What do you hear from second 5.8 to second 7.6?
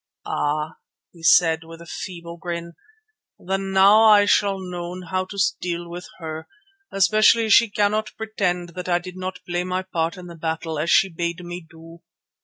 with her, especially as